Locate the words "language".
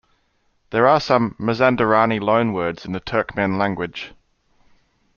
3.59-4.15